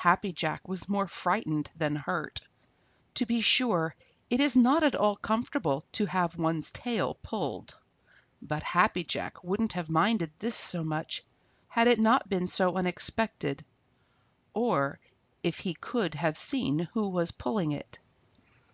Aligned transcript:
Happy 0.00 0.32
Jack 0.32 0.66
was 0.66 0.88
more 0.88 1.06
frightened 1.06 1.70
than 1.76 1.94
hurt. 1.94 2.40
To 3.16 3.26
be 3.26 3.42
sure, 3.42 3.94
it 4.30 4.40
is 4.40 4.56
not 4.56 4.82
at 4.82 4.94
all 4.94 5.16
comfortable 5.16 5.84
to 5.92 6.06
have 6.06 6.36
one's 6.38 6.72
tail 6.72 7.16
pulled, 7.20 7.78
but 8.40 8.62
Happy 8.62 9.04
Jack 9.04 9.44
wouldn't 9.44 9.74
have 9.74 9.90
minded 9.90 10.30
this 10.38 10.56
so 10.56 10.82
much 10.82 11.22
had 11.68 11.88
it 11.88 12.00
not 12.00 12.26
been 12.26 12.48
so 12.48 12.74
unexpected, 12.78 13.62
or 14.54 14.98
if 15.42 15.58
he 15.58 15.74
could 15.74 16.14
have 16.14 16.38
seen 16.38 16.88
who 16.94 17.08
was 17.10 17.30
pulling 17.30 17.72
it. 17.72 17.98